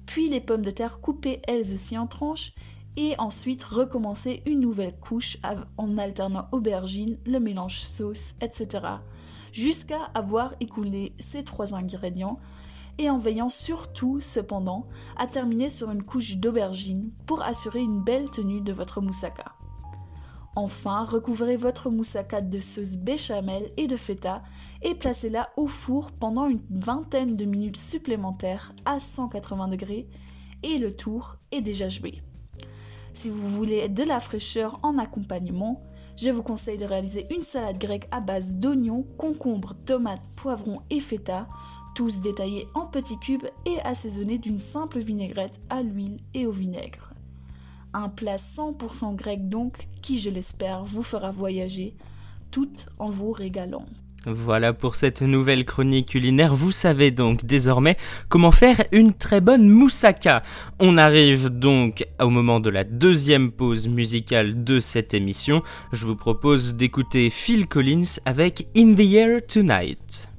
puis 0.05 0.29
les 0.29 0.43
pommes 0.43 0.67
de 0.67 0.71
terre 0.71 1.01
coupées 1.01 1.41
elles 1.49 1.73
aussi 1.73 1.97
en 1.97 2.07
tranches, 2.07 2.53
et 2.99 3.15
ensuite 3.17 3.65
recommencez 3.65 4.43
une 4.45 4.61
nouvelle 4.61 4.99
couche 4.99 5.39
en 5.79 5.97
alternant 5.97 6.47
aubergine, 6.53 7.17
le 7.25 7.39
mélange 7.39 7.81
sauce, 7.81 8.35
etc 8.43 8.99
jusqu'à 9.53 10.03
avoir 10.15 10.55
écoulé 10.61 11.15
ces 11.19 11.45
trois 11.45 11.75
ingrédients 11.75 12.39
et 12.99 13.09
en 13.09 13.19
veillant 13.19 13.49
surtout, 13.49 14.21
cependant, 14.21 14.87
à 15.17 15.27
terminer 15.27 15.71
sur 15.71 15.91
une 15.91 16.03
couche 16.03 16.37
d'aubergine 16.37 17.11
pour 17.27 17.43
assurer 17.43 17.81
une 17.81 18.03
belle 18.03 18.29
tenue 18.29 18.61
de 18.61 18.73
votre 18.73 19.01
moussaka. 19.01 19.55
Enfin, 20.57 21.05
recouvrez 21.05 21.57
votre 21.57 21.91
moussaka 21.91 22.41
de 22.41 22.59
sauce 22.59 22.97
béchamel 22.97 23.71
et 23.77 23.87
de 23.87 23.97
feta 23.97 24.43
et 24.83 24.95
placez-la 24.95 25.51
au 25.57 25.69
four 25.69 26.11
pendant 26.11 26.47
une 26.47 26.61
vingtaine 26.71 27.37
de 27.37 27.45
minutes 27.45 27.77
supplémentaires 27.77 28.75
à 28.85 28.99
180 28.99 29.69
degrés 29.69 30.09
et 30.63 30.79
le 30.79 30.95
tour 30.95 31.37
est 31.53 31.61
déjà 31.61 31.89
joué. 31.89 32.21
Si 33.13 33.31
vous 33.31 33.49
voulez 33.49 33.89
de 33.89 34.03
la 34.03 34.21
fraîcheur 34.21 34.79
en 34.83 34.99
accompagnement, 34.99 35.83
je 36.17 36.31
vous 36.31 36.43
conseille 36.43 36.79
de 36.79 36.85
réaliser 36.85 37.27
une 37.35 37.43
salade 37.43 37.79
grecque 37.79 38.09
à 38.11 38.21
base 38.21 38.55
d'oignons, 38.55 39.05
concombres, 39.17 39.75
tomates, 39.87 40.27
poivrons 40.37 40.83
et 40.91 41.01
feta, 41.01 41.47
tous 41.95 42.21
détaillés 42.21 42.67
en 42.75 42.87
petits 42.87 43.19
cubes 43.19 43.47
et 43.67 43.81
assaisonnés 43.81 44.39
d'une 44.39 44.61
simple 44.61 44.99
vinaigrette 44.99 45.61
à 45.71 45.83
l'huile 45.83 46.19
et 46.35 46.47
au 46.47 46.51
vinaigre. 46.51 47.13
Un 47.93 48.09
plat 48.09 48.37
100% 48.37 49.17
grec 49.17 49.49
donc 49.49 49.89
qui, 50.01 50.19
je 50.19 50.31
l'espère, 50.31 50.85
vous 50.85 51.03
fera 51.03 51.31
voyager 51.31 51.97
tout 52.51 52.73
en 52.99 53.11
vous 53.11 53.33
régalant. 53.33 53.87
Voilà 54.27 54.75
pour 54.75 54.97
cette 54.97 55.23
nouvelle 55.23 55.65
chronique 55.65 56.11
culinaire. 56.11 56.55
Vous 56.55 56.73
savez 56.73 57.11
donc 57.11 57.47
désormais 57.47 57.97
comment 58.29 58.51
faire 58.51 58.83
une 58.93 59.13
très 59.13 59.41
bonne 59.41 59.67
moussaka. 59.67 60.43
On 60.79 60.99
arrive 60.99 61.49
donc 61.49 62.07
au 62.21 62.29
moment 62.29 62.61
de 62.61 62.69
la 62.69 62.85
deuxième 62.85 63.51
pause 63.51 63.89
musicale 63.89 64.63
de 64.63 64.79
cette 64.79 65.15
émission. 65.15 65.63
Je 65.93 66.05
vous 66.05 66.17
propose 66.17 66.75
d'écouter 66.75 67.31
Phil 67.31 67.67
Collins 67.67 68.19
avec 68.27 68.69
In 68.77 68.95
the 68.95 69.13
Air 69.15 69.41
Tonight. 69.47 70.30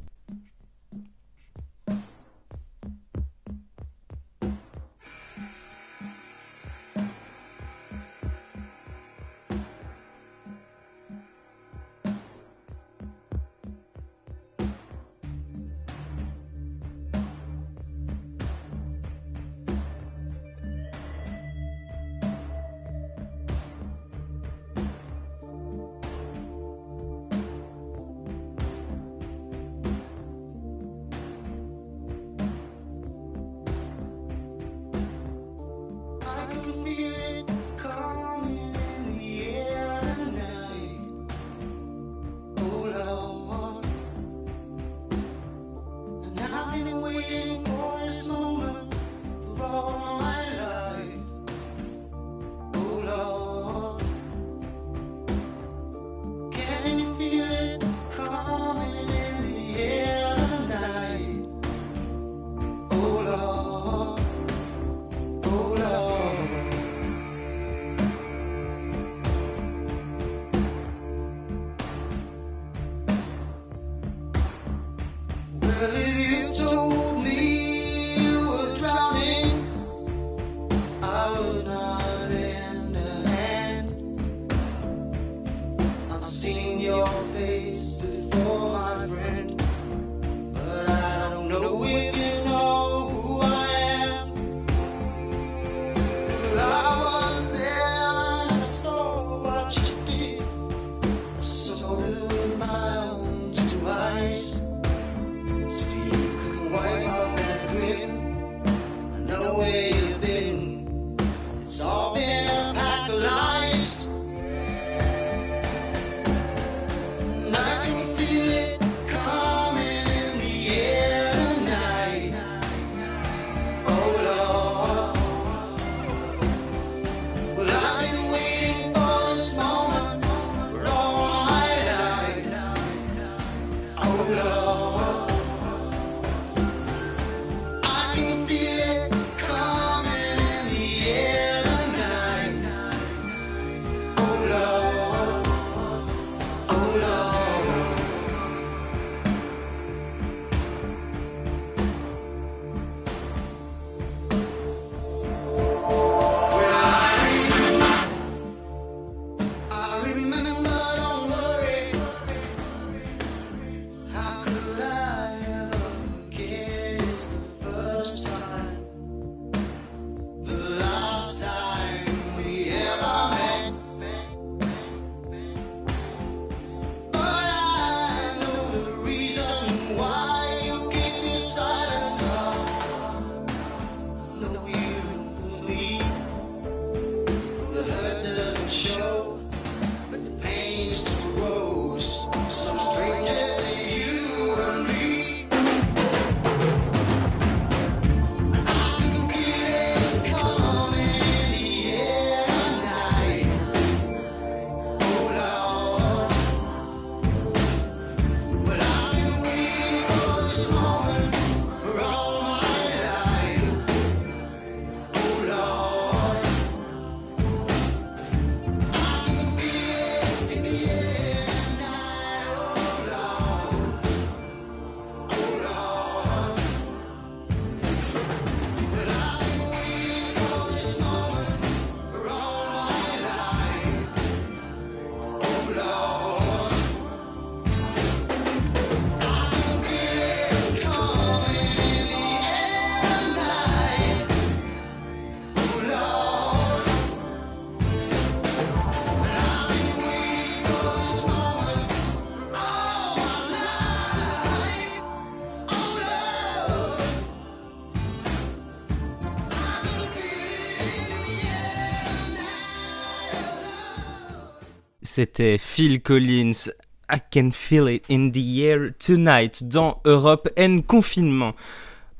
C'était 265.03 265.57
Phil 265.57 266.01
Collins. 266.01 266.69
I 267.11 267.17
can 267.33 267.49
feel 267.51 267.89
it 267.89 268.03
in 268.09 268.29
the 268.29 268.59
air 268.59 268.91
tonight 268.99 269.63
dans 269.67 269.99
Europe 270.05 270.47
and 270.59 270.79
Confinement. 270.87 271.53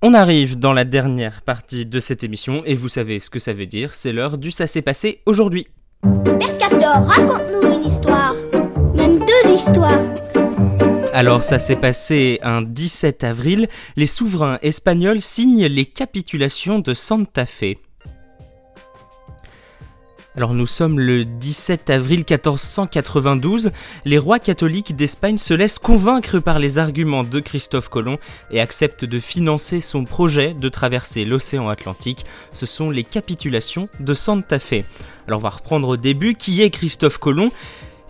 On 0.02 0.16
arrive 0.16 0.58
dans 0.58 0.74
la 0.74 0.84
dernière 0.84 1.44
partie 1.44 1.86
de 1.86 2.00
cette 2.00 2.24
émission 2.24 2.64
et 2.66 2.74
vous 2.74 2.90
savez 2.90 3.20
ce 3.20 3.30
que 3.30 3.38
ça 3.38 3.54
veut 3.54 3.68
dire, 3.68 3.94
c'est 3.94 4.12
l'heure 4.12 4.40
du 4.40 4.50
ça 4.50 4.66
s'est 4.66 4.82
passé 4.82 5.22
aujourd'hui. 5.28 5.68
Mercator, 6.04 7.06
raconte-nous 7.06 7.72
une 7.72 7.86
histoire, 7.86 8.34
même 8.96 9.20
deux 9.20 9.54
histoires. 9.54 10.02
Alors 11.14 11.44
ça 11.44 11.60
s'est 11.60 11.76
passé 11.76 12.40
un 12.42 12.64
17 12.64 13.24
avril, 13.24 13.70
les 13.96 14.08
souverains 14.08 14.58
espagnols 14.64 15.22
signent 15.22 15.68
les 15.68 15.86
capitulations 15.86 16.80
de 16.80 16.96
Santa 16.96 17.46
Fe. 17.46 17.78
Alors 20.38 20.54
nous 20.54 20.66
sommes 20.66 20.98
le 20.98 21.26
17 21.26 21.90
avril 21.90 22.20
1492, 22.20 23.72
les 24.06 24.18
rois 24.18 24.40
catholiques 24.40 24.96
d'Espagne 24.96 25.38
se 25.38 25.54
laissent 25.54 25.78
convaincre 25.78 26.40
par 26.40 26.58
les 26.58 26.80
arguments 26.80 27.26
de 27.26 27.42
Christophe 27.42 27.90
Colomb 27.90 28.18
et 28.50 28.62
acceptent 28.62 29.04
de 29.04 29.20
financer 29.20 29.82
son 29.82 30.06
projet 30.06 30.54
de 30.54 30.70
traverser 30.70 31.26
l'océan 31.26 31.68
Atlantique. 31.68 32.26
Ce 32.54 32.66
sont 32.66 32.90
les 32.90 33.04
capitulations 33.04 33.90
de 34.00 34.14
Santa 34.14 34.58
Fe. 34.58 34.86
Alors 35.28 35.42
on 35.42 35.44
va 35.44 35.50
reprendre 35.50 35.90
au 35.90 35.98
début, 35.98 36.36
qui 36.36 36.62
est 36.62 36.70
Christophe 36.70 37.18
Colomb? 37.18 37.52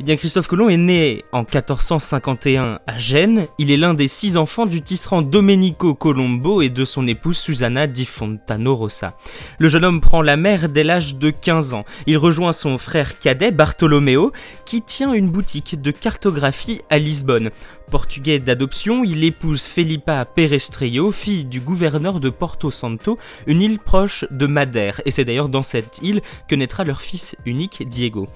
Eh 0.07 0.17
Christophe 0.17 0.47
Colomb 0.47 0.69
est 0.69 0.77
né 0.77 1.23
en 1.31 1.39
1451 1.39 2.79
à 2.87 2.97
Gênes. 2.97 3.47
Il 3.59 3.71
est 3.71 3.77
l'un 3.77 3.93
des 3.93 4.07
six 4.07 4.35
enfants 4.35 4.65
du 4.65 4.81
tisserand 4.81 5.21
Domenico 5.21 5.93
Colombo 5.93 6.61
et 6.61 6.69
de 6.69 6.85
son 6.85 7.05
épouse 7.07 7.37
Susanna 7.37 7.87
di 7.87 8.05
Fontano 8.05 8.75
Rossa. 8.75 9.15
Le 9.59 9.67
jeune 9.67 9.85
homme 9.85 10.01
prend 10.01 10.21
la 10.21 10.37
mer 10.37 10.69
dès 10.69 10.83
l'âge 10.83 11.17
de 11.17 11.29
15 11.29 11.73
ans. 11.73 11.85
Il 12.07 12.17
rejoint 12.17 12.51
son 12.51 12.77
frère 12.77 13.19
cadet 13.19 13.51
Bartolomeo, 13.51 14.31
qui 14.65 14.81
tient 14.81 15.13
une 15.13 15.29
boutique 15.29 15.81
de 15.81 15.91
cartographie 15.91 16.81
à 16.89 16.97
Lisbonne. 16.97 17.51
Portugais 17.91 18.39
d'adoption, 18.39 19.03
il 19.03 19.23
épouse 19.23 19.63
Felipa 19.63 20.25
Perestrello, 20.25 21.11
fille 21.11 21.45
du 21.45 21.59
gouverneur 21.59 22.19
de 22.19 22.29
Porto 22.29 22.71
Santo, 22.71 23.19
une 23.45 23.61
île 23.61 23.79
proche 23.79 24.25
de 24.31 24.47
Madère. 24.47 25.01
Et 25.05 25.11
c'est 25.11 25.25
d'ailleurs 25.25 25.49
dans 25.49 25.63
cette 25.63 25.99
île 26.01 26.21
que 26.47 26.55
naîtra 26.55 26.85
leur 26.85 27.01
fils 27.01 27.35
unique 27.45 27.87
Diego. 27.87 28.27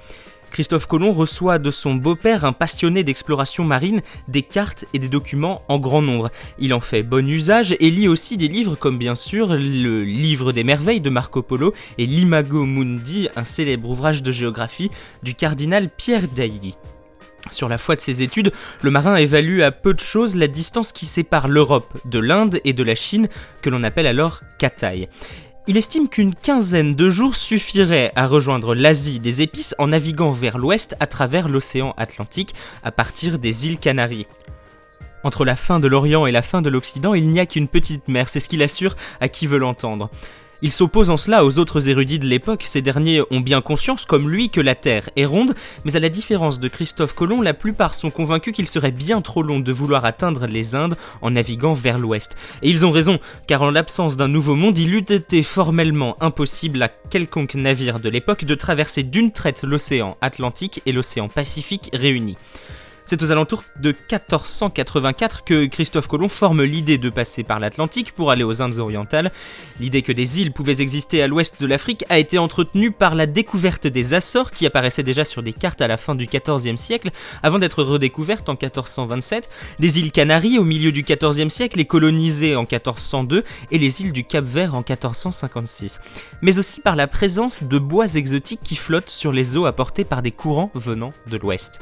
Christophe 0.55 0.87
Colomb 0.87 1.11
reçoit 1.11 1.59
de 1.59 1.69
son 1.69 1.95
beau-père, 1.95 2.45
un 2.45 2.53
passionné 2.53 3.03
d'exploration 3.03 3.65
marine, 3.65 3.99
des 4.29 4.41
cartes 4.41 4.85
et 4.93 4.99
des 4.99 5.09
documents 5.09 5.63
en 5.67 5.79
grand 5.79 6.01
nombre. 6.01 6.31
Il 6.59 6.73
en 6.73 6.79
fait 6.79 7.03
bon 7.03 7.27
usage 7.27 7.75
et 7.77 7.89
lit 7.89 8.07
aussi 8.07 8.37
des 8.37 8.47
livres 8.47 8.77
comme 8.77 8.97
bien 8.97 9.15
sûr 9.15 9.49
le 9.49 10.05
Livre 10.05 10.53
des 10.53 10.63
merveilles 10.63 11.01
de 11.01 11.09
Marco 11.09 11.41
Polo 11.41 11.73
et 11.97 12.05
l'Imago 12.05 12.63
Mundi, 12.63 13.27
un 13.35 13.43
célèbre 13.43 13.89
ouvrage 13.89 14.23
de 14.23 14.31
géographie 14.31 14.91
du 15.23 15.35
cardinal 15.35 15.89
Pierre 15.89 16.29
Dailly. 16.29 16.77
Sur 17.51 17.67
la 17.67 17.77
foi 17.77 17.97
de 17.97 18.01
ses 18.01 18.21
études, 18.21 18.53
le 18.81 18.91
marin 18.91 19.17
évalue 19.17 19.59
à 19.59 19.71
peu 19.71 19.93
de 19.93 19.99
choses 19.99 20.37
la 20.37 20.47
distance 20.47 20.93
qui 20.93 21.05
sépare 21.05 21.49
l'Europe 21.49 21.97
de 22.05 22.19
l'Inde 22.19 22.61
et 22.63 22.71
de 22.71 22.83
la 22.83 22.95
Chine, 22.95 23.27
que 23.61 23.69
l'on 23.69 23.83
appelle 23.83 24.07
alors 24.07 24.39
Kataï. 24.57 25.09
Il 25.67 25.77
estime 25.77 26.09
qu'une 26.09 26.35
quinzaine 26.35 26.93
de 26.93 27.09
jours 27.09 27.35
suffirait 27.35 28.11
à 28.15 28.27
rejoindre 28.27 28.75
l'Asie 28.75 29.19
des 29.19 29.41
épices 29.41 29.73
en 29.79 29.87
naviguant 29.87 30.29
vers 30.29 30.59
l'ouest 30.59 30.95
à 30.99 31.07
travers 31.07 31.49
l'océan 31.49 31.95
Atlantique 31.97 32.53
à 32.83 32.91
partir 32.91 33.39
des 33.39 33.67
îles 33.67 33.79
Canaries. 33.79 34.27
Entre 35.23 35.43
la 35.43 35.55
fin 35.55 35.79
de 35.79 35.87
l'Orient 35.87 36.27
et 36.27 36.31
la 36.31 36.43
fin 36.43 36.61
de 36.61 36.69
l'Occident, 36.69 37.15
il 37.15 37.31
n'y 37.31 37.39
a 37.39 37.47
qu'une 37.47 37.67
petite 37.67 38.07
mer, 38.07 38.29
c'est 38.29 38.39
ce 38.39 38.47
qu'il 38.47 38.61
assure 38.61 38.95
à 39.19 39.27
qui 39.27 39.47
veut 39.47 39.57
l'entendre. 39.57 40.11
Il 40.61 40.71
s'oppose 40.71 41.09
en 41.09 41.17
cela 41.17 41.45
aux 41.45 41.59
autres 41.59 41.89
érudits 41.89 42.19
de 42.19 42.25
l'époque, 42.25 42.63
ces 42.63 42.81
derniers 42.81 43.21
ont 43.29 43.39
bien 43.39 43.61
conscience, 43.61 44.05
comme 44.05 44.29
lui, 44.29 44.49
que 44.49 44.61
la 44.61 44.75
Terre 44.75 45.09
est 45.15 45.25
ronde, 45.25 45.53
mais 45.83 45.95
à 45.95 45.99
la 45.99 46.09
différence 46.09 46.59
de 46.59 46.67
Christophe 46.67 47.13
Colomb, 47.13 47.41
la 47.41 47.53
plupart 47.53 47.93
sont 47.93 48.09
convaincus 48.09 48.53
qu'il 48.53 48.67
serait 48.67 48.91
bien 48.91 49.21
trop 49.21 49.43
long 49.43 49.59
de 49.59 49.71
vouloir 49.71 50.05
atteindre 50.05 50.45
les 50.47 50.75
Indes 50.75 50.95
en 51.21 51.31
naviguant 51.31 51.73
vers 51.73 51.97
l'ouest. 51.97 52.37
Et 52.61 52.69
ils 52.69 52.85
ont 52.85 52.91
raison, 52.91 53.19
car 53.47 53.61
en 53.61 53.69
l'absence 53.69 54.17
d'un 54.17 54.27
nouveau 54.27 54.55
monde, 54.55 54.77
il 54.77 54.93
eût 54.93 54.99
été 54.99 55.43
formellement 55.43 56.15
impossible 56.21 56.81
à 56.81 56.87
quelconque 56.87 57.55
navire 57.55 57.99
de 57.99 58.09
l'époque 58.09 58.45
de 58.45 58.55
traverser 58.55 59.03
d'une 59.03 59.31
traite 59.31 59.63
l'océan 59.63 60.17
Atlantique 60.21 60.81
et 60.85 60.91
l'océan 60.91 61.27
Pacifique 61.27 61.89
réunis. 61.93 62.37
C'est 63.07 63.21
aux 63.21 63.31
alentours 63.31 63.63
de 63.79 63.89
1484 63.89 65.43
que 65.43 65.67
Christophe 65.67 66.07
Colomb 66.07 66.27
forme 66.27 66.63
l'idée 66.63 66.97
de 66.97 67.11
passer 67.11 67.43
par 67.43 67.59
l'Atlantique 67.59 68.11
pour 68.13 68.31
aller 68.31 68.43
aux 68.43 68.63
Indes 68.63 68.79
orientales. 68.79 69.31
L'idée 69.79 70.01
que 70.01 70.11
des 70.11 70.41
îles 70.41 70.51
pouvaient 70.51 70.81
exister 70.81 71.21
à 71.21 71.27
l'ouest 71.27 71.61
de 71.61 71.67
l'Afrique 71.67 72.03
a 72.09 72.17
été 72.17 72.39
entretenue 72.39 72.89
par 72.89 73.13
la 73.13 73.27
découverte 73.27 73.85
des 73.85 74.15
Açores 74.15 74.49
qui 74.49 74.65
apparaissaient 74.65 75.03
déjà 75.03 75.23
sur 75.23 75.43
des 75.43 75.53
cartes 75.53 75.83
à 75.83 75.87
la 75.87 75.97
fin 75.97 76.15
du 76.15 76.25
XIVe 76.25 76.77
siècle 76.77 77.11
avant 77.43 77.59
d'être 77.59 77.83
redécouvertes 77.83 78.49
en 78.49 78.53
1427, 78.53 79.51
des 79.79 79.99
îles 79.99 80.11
Canaries 80.11 80.57
au 80.57 80.63
milieu 80.63 80.91
du 80.91 81.03
XIVe 81.03 81.49
siècle 81.49 81.79
et 81.79 81.85
colonisées 81.85 82.55
en 82.55 82.61
1402 82.61 83.43
et 83.69 83.77
les 83.77 84.01
îles 84.01 84.13
du 84.13 84.23
Cap-Vert 84.23 84.73
en 84.73 84.79
1456. 84.79 86.01
Mais 86.41 86.57
aussi 86.57 86.81
par 86.81 86.95
la 86.95 87.05
présence 87.05 87.65
de 87.65 87.77
bois 87.77 88.15
exotiques 88.15 88.61
qui 88.63 88.75
flottent 88.75 89.09
sur 89.09 89.31
les 89.31 89.57
eaux 89.57 89.67
apportées 89.67 90.05
par 90.05 90.23
des 90.23 90.31
courants 90.31 90.71
venant 90.73 91.13
de 91.27 91.37
l'ouest. 91.37 91.79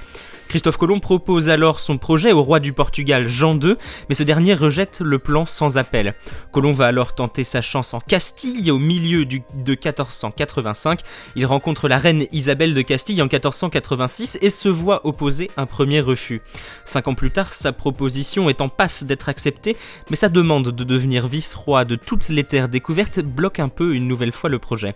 Christophe 0.54 0.78
Colomb 0.78 1.00
propose 1.00 1.50
alors 1.50 1.80
son 1.80 1.98
projet 1.98 2.32
au 2.32 2.44
roi 2.44 2.60
du 2.60 2.74
Portugal 2.74 3.28
Jean 3.28 3.60
II, 3.60 3.76
mais 4.08 4.14
ce 4.14 4.22
dernier 4.22 4.54
rejette 4.54 5.02
le 5.04 5.18
plan 5.18 5.48
sans 5.48 5.80
appel. 5.80 6.14
Colomb 6.52 6.74
va 6.74 6.86
alors 6.86 7.16
tenter 7.16 7.44
sa 7.44 7.60
chance 7.62 7.96
en 7.96 8.00
Castille 8.00 8.70
au 8.70 8.78
milieu 8.78 9.26
de 9.26 9.42
1485. 9.56 11.00
Il 11.36 11.48
rencontre 11.48 11.88
la 11.88 11.98
reine 11.98 12.28
Isabelle 12.32 12.76
de 12.76 12.84
Castille 12.84 13.20
en 13.24 13.26
1486 13.26 14.38
et 14.44 14.52
se 14.52 14.70
voit 14.70 15.08
opposer 15.08 15.50
un 15.58 15.66
premier 15.66 16.02
refus. 16.02 16.44
Cinq 16.86 17.08
ans 17.08 17.16
plus 17.16 17.32
tard, 17.32 17.52
sa 17.52 17.72
proposition 17.72 18.48
est 18.48 18.62
en 18.62 18.70
passe 18.70 19.06
d'être 19.06 19.30
acceptée, 19.30 19.76
mais 20.12 20.16
sa 20.16 20.30
demande 20.30 20.70
de 20.70 20.84
devenir 20.84 21.26
vice-roi 21.26 21.84
de 21.84 21.96
toutes 21.96 22.30
les 22.30 22.44
terres 22.44 22.70
découvertes 22.70 23.22
bloque 23.22 23.60
un 23.60 23.70
peu 23.70 23.96
une 23.96 24.08
nouvelle 24.08 24.32
fois 24.32 24.52
le 24.52 24.60
projet. 24.60 24.94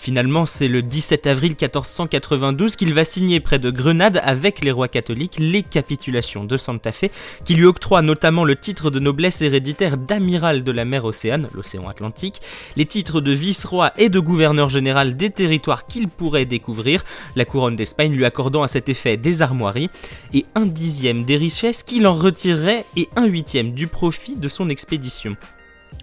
Finalement, 0.00 0.46
c'est 0.46 0.66
le 0.66 0.80
17 0.80 1.26
avril 1.26 1.50
1492 1.50 2.76
qu'il 2.76 2.94
va 2.94 3.04
signer 3.04 3.38
près 3.38 3.58
de 3.58 3.70
Grenade 3.70 4.18
avec 4.24 4.64
les 4.64 4.70
rois 4.70 4.88
catholiques 4.88 5.36
les 5.38 5.62
capitulations 5.62 6.42
de 6.42 6.56
Santa 6.56 6.90
Fe, 6.90 7.10
qui 7.44 7.54
lui 7.54 7.66
octroient 7.66 8.00
notamment 8.00 8.44
le 8.44 8.56
titre 8.56 8.88
de 8.90 8.98
noblesse 8.98 9.42
héréditaire 9.42 9.98
d'amiral 9.98 10.64
de 10.64 10.72
la 10.72 10.86
mer 10.86 11.04
Océane, 11.04 11.48
l'océan 11.52 11.86
Atlantique, 11.86 12.40
les 12.76 12.86
titres 12.86 13.20
de 13.20 13.32
vice-roi 13.32 13.92
et 13.98 14.08
de 14.08 14.18
gouverneur 14.20 14.70
général 14.70 15.18
des 15.18 15.28
territoires 15.28 15.86
qu'il 15.86 16.08
pourrait 16.08 16.46
découvrir, 16.46 17.04
la 17.36 17.44
couronne 17.44 17.76
d'Espagne 17.76 18.14
lui 18.14 18.24
accordant 18.24 18.62
à 18.62 18.68
cet 18.68 18.88
effet 18.88 19.18
des 19.18 19.42
armoiries, 19.42 19.90
et 20.32 20.46
un 20.54 20.64
dixième 20.64 21.26
des 21.26 21.36
richesses 21.36 21.82
qu'il 21.82 22.06
en 22.06 22.14
retirerait 22.14 22.86
et 22.96 23.10
un 23.16 23.26
huitième 23.26 23.74
du 23.74 23.86
profit 23.86 24.36
de 24.36 24.48
son 24.48 24.70
expédition. 24.70 25.36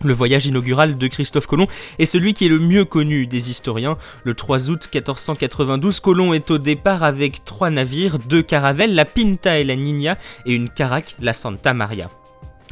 Le 0.03 0.13
voyage 0.13 0.45
inaugural 0.45 0.97
de 0.97 1.07
Christophe 1.07 1.47
Colomb 1.47 1.67
est 1.97 2.05
celui 2.05 2.33
qui 2.33 2.45
est 2.45 2.49
le 2.49 2.59
mieux 2.59 2.85
connu 2.85 3.27
des 3.27 3.49
historiens. 3.49 3.97
Le 4.23 4.33
3 4.33 4.69
août 4.69 4.89
1492, 4.93 5.99
Colomb 5.99 6.33
est 6.33 6.51
au 6.51 6.57
départ 6.57 7.03
avec 7.03 7.43
trois 7.45 7.69
navires, 7.69 8.19
deux 8.19 8.43
caravelles, 8.43 8.95
la 8.95 9.05
Pinta 9.05 9.59
et 9.59 9.63
la 9.63 9.75
Niña, 9.75 10.17
et 10.45 10.53
une 10.53 10.69
caraque, 10.69 11.15
la 11.19 11.33
Santa 11.33 11.73
Maria. 11.73 12.09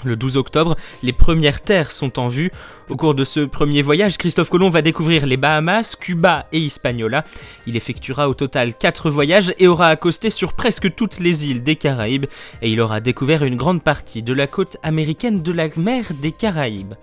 Le 0.05 0.15
12 0.15 0.37
octobre, 0.37 0.77
les 1.01 1.13
premières 1.13 1.61
terres 1.61 1.89
sont 1.89 2.19
en 2.19 2.27
vue. 2.27 2.51
Au 2.89 2.95
cours 2.95 3.15
de 3.15 3.23
ce 3.23 3.39
premier 3.39 3.81
voyage, 3.81 4.19
Christophe 4.19 4.51
Colomb 4.51 4.69
va 4.69 4.83
découvrir 4.83 5.25
les 5.25 5.35
Bahamas, 5.35 5.97
Cuba 5.99 6.45
et 6.51 6.59
Hispaniola. 6.59 7.25
Il 7.65 7.75
effectuera 7.75 8.29
au 8.29 8.35
total 8.35 8.75
4 8.75 9.09
voyages 9.09 9.53
et 9.57 9.67
aura 9.67 9.87
accosté 9.87 10.29
sur 10.29 10.53
presque 10.53 10.93
toutes 10.93 11.19
les 11.19 11.49
îles 11.49 11.63
des 11.63 11.75
Caraïbes 11.75 12.27
et 12.61 12.69
il 12.69 12.79
aura 12.79 12.99
découvert 12.99 13.43
une 13.43 13.55
grande 13.55 13.81
partie 13.81 14.21
de 14.21 14.33
la 14.33 14.45
côte 14.45 14.77
américaine 14.83 15.41
de 15.41 15.51
la 15.51 15.69
mer 15.75 16.05
des 16.21 16.31
Caraïbes. 16.31 16.93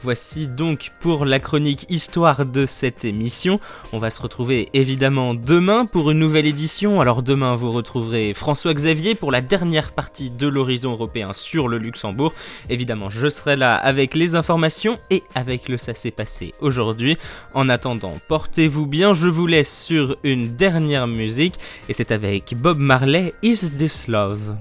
Voici 0.00 0.46
donc 0.46 0.92
pour 1.00 1.24
la 1.24 1.40
chronique 1.40 1.84
histoire 1.88 2.46
de 2.46 2.66
cette 2.66 3.04
émission. 3.04 3.58
On 3.92 3.98
va 3.98 4.10
se 4.10 4.22
retrouver 4.22 4.68
évidemment 4.72 5.34
demain 5.34 5.86
pour 5.86 6.12
une 6.12 6.20
nouvelle 6.20 6.46
édition. 6.46 7.00
Alors 7.00 7.24
demain 7.24 7.56
vous 7.56 7.72
retrouverez 7.72 8.32
François 8.32 8.74
Xavier 8.74 9.16
pour 9.16 9.32
la 9.32 9.40
dernière 9.40 9.92
partie 9.92 10.30
de 10.30 10.46
l'horizon 10.46 10.92
européen 10.92 11.32
sur 11.32 11.66
le 11.66 11.78
Luxembourg. 11.78 12.32
Évidemment 12.70 13.08
je 13.08 13.28
serai 13.28 13.56
là 13.56 13.74
avec 13.74 14.14
les 14.14 14.36
informations 14.36 14.98
et 15.10 15.24
avec 15.34 15.68
le 15.68 15.76
ça 15.76 15.94
s'est 15.94 16.12
passé 16.12 16.54
aujourd'hui. 16.60 17.18
En 17.52 17.68
attendant 17.68 18.14
portez-vous 18.28 18.86
bien, 18.86 19.12
je 19.12 19.28
vous 19.28 19.48
laisse 19.48 19.84
sur 19.84 20.16
une 20.22 20.54
dernière 20.54 21.08
musique 21.08 21.56
et 21.88 21.92
c'est 21.92 22.12
avec 22.12 22.54
Bob 22.56 22.78
Marley 22.78 23.34
Is 23.42 23.76
This 23.76 24.06
Love? 24.06 24.56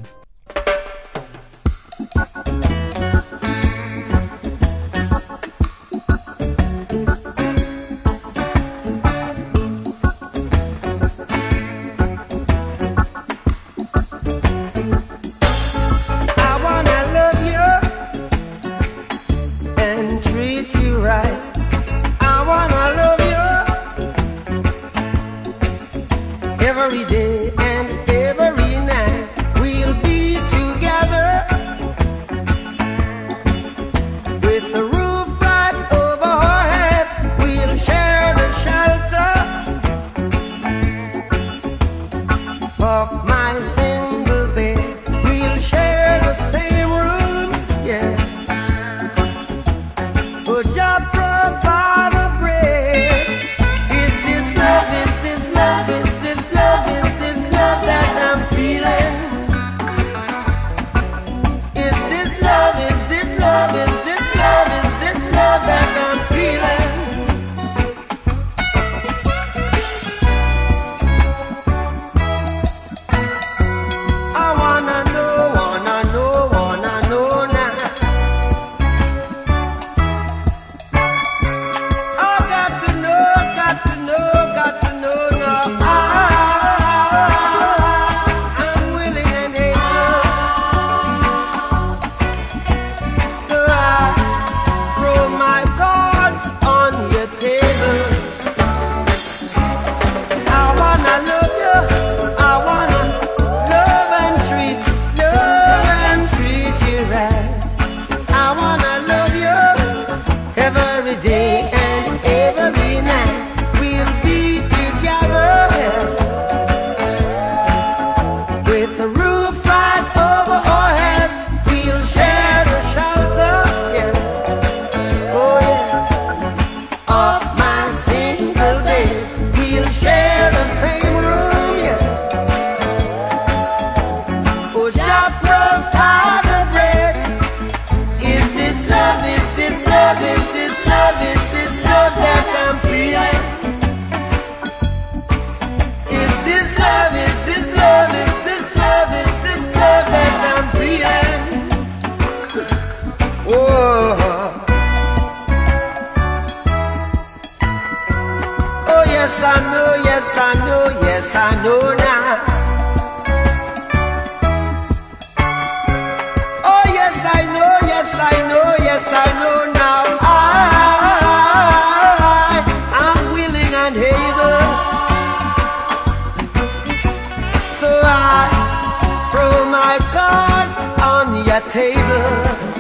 table. 181.69 182.76